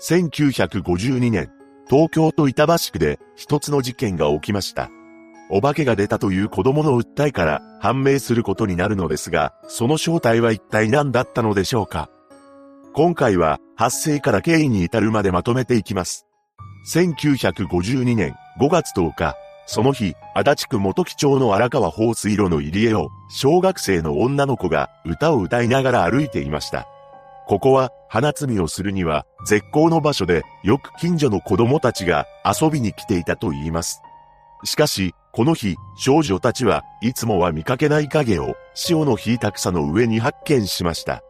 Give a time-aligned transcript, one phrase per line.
[0.00, 1.50] 1952年、
[1.88, 4.90] 東京都板橋区で一つの事件が起きました。
[5.50, 12.08] お化けが出たという子供の訴えから判明することになるのですが、その正体は一体何だったのでしょうか
[12.94, 16.26] 今回は発生から経緯に至るまでまとめていきます。
[16.94, 19.34] 1952年5月10日、
[19.66, 26.88] その日、足立区元木町の荒川放水路の入り江を小学生の女の子が歌を歌いながら歩いていました。
[27.50, 34.02] ここは花摘みをするには絶好の場所でよく近所の子供たちが遊びに来ていたと言います。
[34.62, 41.24] しかし、この日、少女たちはいつもは見かけない影を潮の引いた草の上に発見しました。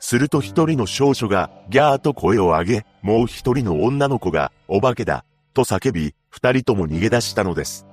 [0.00, 7.86] すると一人の少女がギャーと声を上げ、もう一人の女の子がお化けだと叫び、二人とも逃げ出したのです。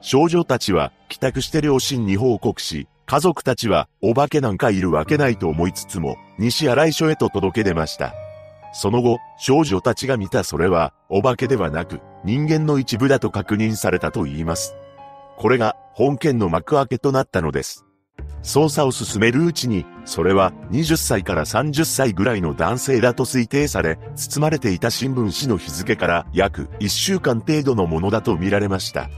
[0.00, 8.14] 少女たちは帰宅して両親に報告し、家族たちはお化けなんかいるわけないと思いつつも、西新井署へと届け出ました。
[8.72, 14.74] その後、少女たちが見たそれは、お化けではなく、人間の一部だと確認されたと言います。
[15.38, 17.86] これが、本件の幕開けとなったのです。
[18.42, 29.08] 捜査を進めるうちに、それは20歳から30歳ぐらいの男性だと推定され、包まれていた新聞紙の日付から約1週間程度のものだと見られました。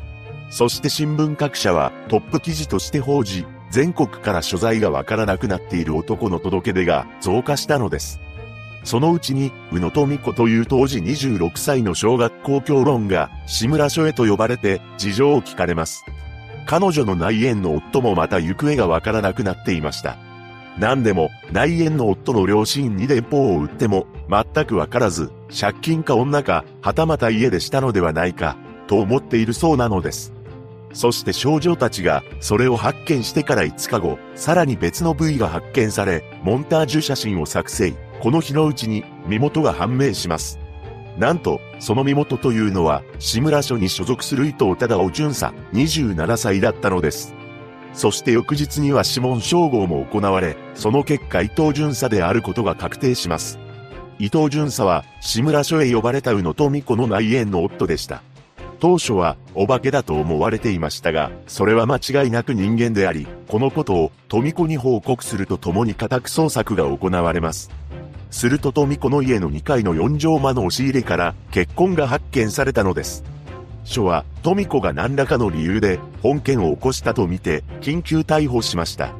[0.50, 8.20] そして新聞各社はトップ記事として報じ、全国から所在がわからなくなっている男の届け出が増加したのです。
[8.84, 16.04] そのうちに、宇野富子という当時26歳の小学校教論が、志村署へと呼ばれて、事情を聞かれます。
[16.66, 20.16] 彼女の内縁の夫もまた行方がわからなくなっていました。
[20.78, 30.32] 何でも、内縁の夫の両親に電報を打っても、全くわからず、借金か女か、はたまた家でしたのではないか、と思っているそうなのです。
[30.92, 37.94] そして少女たちがそれを発見してから5日後、さらに別の部位が発見され、モンタージュ写真を作成。
[38.20, 40.58] この日のうちに身元が判明します。
[41.18, 47.34] なんと、その身元というのは、志村署に所属する伊藤忠夫巡査、27歳だったのです。
[47.92, 53.58] そして翌日には指紋照合も行われ、その結果伊藤巡査であることが確定します。
[54.20, 58.22] 伊藤巡査は、志村署へ呼ばれた宇野富子の内縁の夫でした。
[58.80, 67.70] 当初はお化けだと思われていましたが、それは間違いなく人間であり、このことを富子に報告するとともに家宅捜索が行われます。
[68.30, 73.24] すると富子の家の2階の4畳間の押し入れから血痕が発見されたのです。
[73.84, 79.12] 署は富子が何らかの理由で本件を起こしたとみて緊急逮捕しました。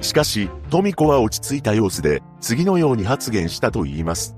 [0.00, 4.34] しかし、富子は落ち着いた様子で次のように発言したと言います。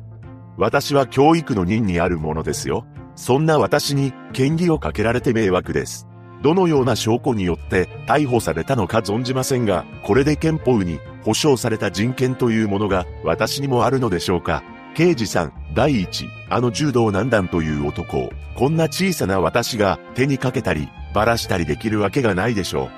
[0.56, 2.84] 私は教育の任にあるものですよ。
[3.18, 6.06] そんな私に権利をかけられて迷惑です。
[6.40, 14.62] どのような証拠によって逮捕されたのか存じませんが、これで憲法に保障された人権というものが私にもあるのでしょうか。
[14.94, 22.90] 刑事さん、第一、あの柔道難談という男を、こんな小さな私が手にかけたり、ばらしたりできるわけがないでしょう。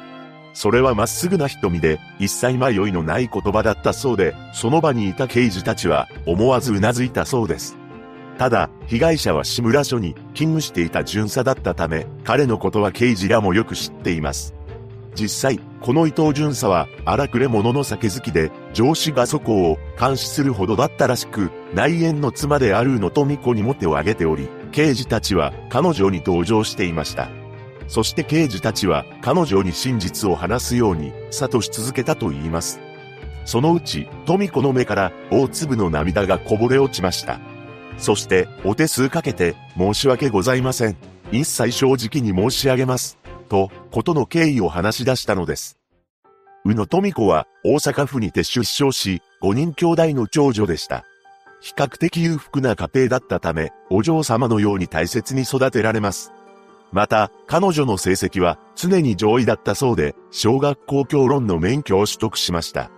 [0.53, 7.80] それはまっすぐな瞳で、一切迷いのない言葉だったそうで、その場にいた刑事たちは、思わず頷いたそうです。
[8.41, 14.55] ただ、被害者は志村署に勤務していた巡査だったため、彼のことは刑事らもよく知っています。
[15.15, 27.29] 実際、この伊藤巡査は荒くれ者の酒好きで、上司がそこを監視するほどだったらしく、内縁の妻であるの富子にも手を挙げており、刑事たちは彼女に同情していました。
[27.89, 32.81] そして刑事たちは彼女に真実を話すように諭し続けたと言います。
[33.45, 37.39] そのうち、富子の目から大粒の涙がこぼれ落ちました。
[37.99, 40.97] そして、お手数かけて、申し訳ございません。
[41.33, 43.19] 一切正直に申し上げます。
[43.49, 45.79] と、ことの経緯を話し出したのです。
[46.65, 51.05] 宇野富子は、大阪府にて出生し、5人兄弟の長女でした。
[51.61, 56.33] 比較的裕福な家庭だったため、お嬢様のように大切に育てられます。
[56.93, 62.91] また、彼女の成績は常に上位だったそうで、小学校教論の免許を取得しました。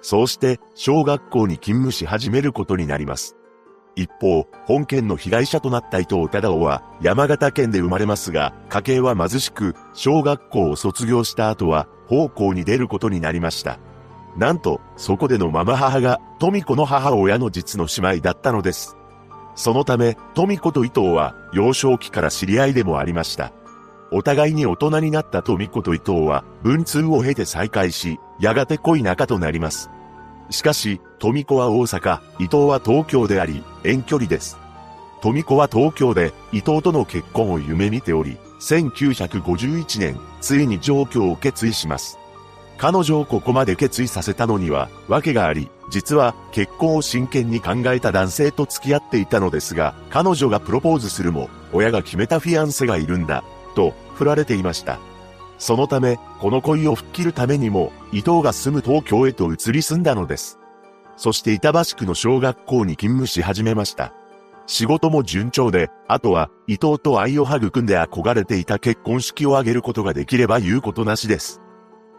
[0.00, 3.36] そうして、小学校に勤務し始めることになります。
[3.96, 13.78] 一方、本件の被害者となった伊藤忠夫は山形県で生まれますが、家計は貧しく、小学校を卒業した後は、奉公に出ることになりました。
[14.36, 18.96] なんと、そこでのママ母が、富子の母親の実の姉妹だったのです。
[19.54, 23.52] そのため、富子と伊藤は、幼少期から知り合いでもありました。
[24.10, 29.90] お互いに大人になった富子と伊藤は、文通を経て再会し、やがて恋仲となります。
[30.50, 34.58] しかし、富子は大阪、伊藤は東京であり、遠距離です。
[35.22, 42.18] 富子は東京で伊藤との結婚を夢見ており、1951年、ついに上京を決意します。
[42.76, 53.44] 彼女をここまで決意させたのには、訳があり、実は結婚を真剣に考えた男性と付き合っていたのですが、彼女がプロポーズするも、親が決めたフィアンセがいるんだ、
[53.74, 54.98] と、振られていました。
[55.58, 60.58] そのため、この恋を吹っ切るためにも、伊藤が住む東京へと移り住んだのです。
[61.16, 64.12] そして板橋区の小学校に勤務し始めました。
[64.66, 71.60] 仕事も順調で、あとは伊藤と愛を育んで憧れていた結婚式を挙げることができれば言うことなしです。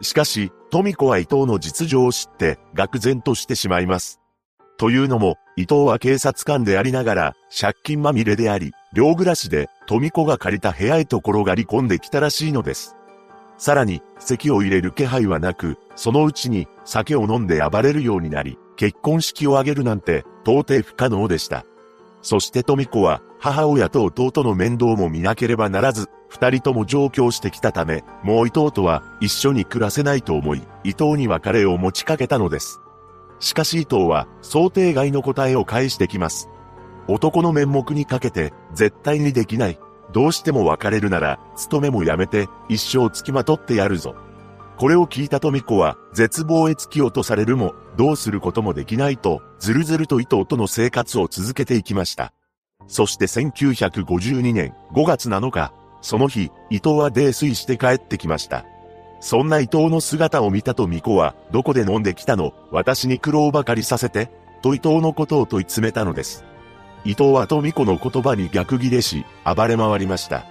[0.01, 4.19] しかし、富子は伊藤の実情を知って、愕然としてしまいます。
[4.77, 12.95] というのも、伊藤は警察官でありながら、借金まみれであり、寮暮らしで、富子が借りた部屋へと転がり込んできたらしいのです。
[13.57, 21.65] さらに、席を入れる気配はなく、そのうちに、酒を飲んで暴れるようになり、結婚式を挙げるなんて、到底不可能でした。
[22.21, 32.79] そして富子は、母親と弟の面倒も見なければならず、二人とも上京してきたため、もう伊藤とは一緒に暮らせないと思い、伊藤に別れを持ちかけたのです。
[33.39, 36.49] しかし伊藤は、想定外の答えを返してきます。
[37.07, 39.79] 男の面目にかけて、絶対にできない。
[40.15, 44.15] どうしても別れるなら、勤めもやめて、一生付きまとってやるぞ。
[44.77, 52.31] これを聞いた富子は、絶望へ突き落とされるも、どうすることもできないと、ずるずると伊藤との生活を続けていきました。
[52.87, 58.63] そして1952年5月7日、その日、伊藤は泥酔して帰ってきました。
[59.19, 64.31] そんな伊藤の姿を見たと巫女は、どこで飲んできたの私に苦労ばかりさせて
[64.61, 66.45] と伊藤のことを問い詰めたのです。
[67.05, 70.45] 伊藤は富子の言葉に逆ギレし、暴れ回りました。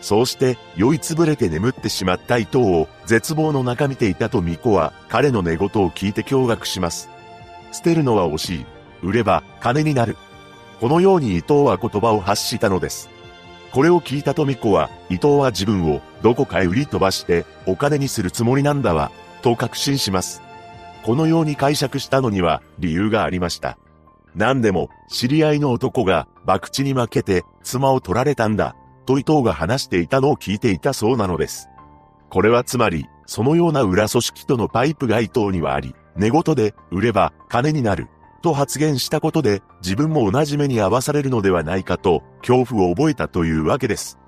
[0.00, 7.08] そうして、酔いつぶれて眠ってしまった伊藤を、絶望の中見ていたと巫女は、彼の寝言を聞いて驚愕します。
[7.70, 8.66] 捨てるのは惜しい。
[9.02, 10.16] 売れば、金になる。
[10.80, 13.08] このように伊藤は言葉を発したのです。
[13.70, 19.12] これを聞いた富子は、伊藤は自分をどこかへ売り飛ばしてお金にするつもりなんだわ、
[19.42, 20.42] と確信します。
[21.04, 23.78] このように解釈したのには理由がありました。
[24.34, 31.68] 何でも、知り合いの男が博打に負けて妻を取られたんだ、と伊藤が話していたのを聞いていたそうなのです。
[32.30, 38.08] これはつまり、そのような裏組織とのパイプが伊藤にはあり、寝言で売れば金になる、
[38.42, 44.18] と発言したことで、自分も同じ目に遭わされるのではないかと、恐怖を覚えたというわけです。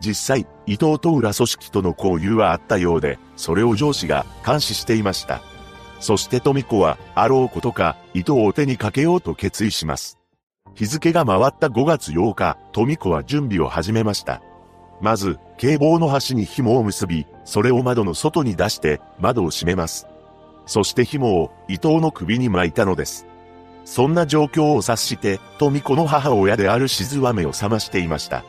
[0.00, 5.40] 実際、伊藤と裏組織との交流はあったようで、それを上司が監視していました。
[6.04, 10.18] そして富子は、あろうことか、伊藤を手にかけようと決意します。
[10.74, 14.42] 日付が回った5月8日、富子は準備を始めました。
[15.00, 20.06] まず、警棒の端に紐を結び、それを窓の外に出して、窓を閉めます。
[20.66, 23.26] そして紐を伊藤の首に巻いたのです。
[23.86, 28.44] そんな状況を察して、富子の母親である静は目を覚ましていました。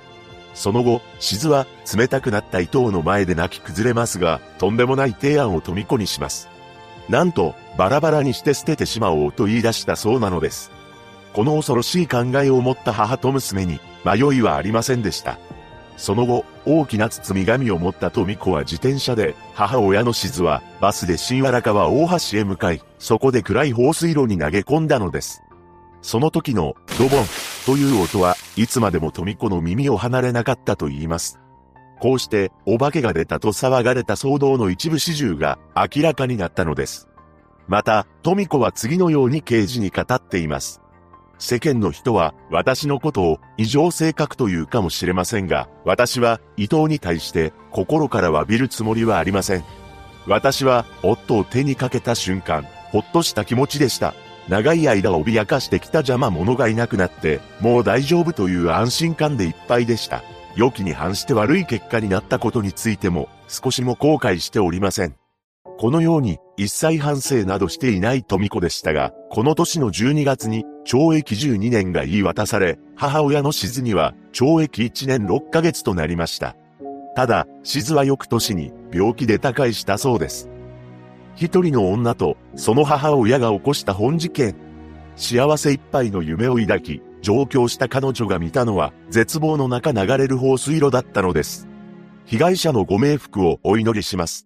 [0.55, 6.53] その後、静は冷たくなった伊藤の前で泣き崩れますが、とんでもない提案を富子にします。
[7.09, 10.71] なんと、バラバラにして捨ててしまおうと言い出したそうなのです。
[11.33, 15.37] この恐ろしい考えを持った母と娘に、迷いはありませんでした。
[15.97, 25.41] その後、大きな包み紙を持った富子は自転車で、母親の静はバスで新原川大橋へ向かい、そこで暗い放水路に投げ込んだのです。
[26.01, 27.25] その時のドボン
[27.65, 31.39] という音はいつまでも富子の耳を離れなかったと言います。
[32.05, 37.09] こうしてお化けが出たと騒がれた騒動の一部始終が明らかになったのです。
[37.67, 40.81] また、富子は次のように刑事に語っています。
[41.39, 49.63] 世間の人は私のことを異常性格というかもしれませんが、私は伊藤に対して心から詫びるつもりはありません。
[50.27, 54.13] 私は夫を手にかけた瞬間、ほっとした気持ちでした。
[54.47, 60.21] 長い間脅かしてきた邪魔者がいなくなって、もう大丈夫という安心感でいっぱいでした。
[60.55, 65.15] 良きに反して悪い結果になったことについても、少しも後悔しておりません。
[65.77, 76.55] このように一切反省などしていない富子でしたが、この年の12月に懲役12年が言い渡され、母親の静には懲役1年6ヶ月となりました。
[77.15, 80.49] ただ、静は翌年に病気で他界したそうです。
[81.35, 84.55] 一人の女とその母親が起こした本事件。
[85.17, 91.67] 幸せいっぱいの夢を抱き、上京した彼女が見たのは絶望の中流れる放水路だったのです。
[92.25, 94.44] 被害者のご冥福をお祈りします。